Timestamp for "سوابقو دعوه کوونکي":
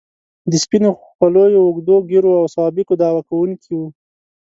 2.55-3.71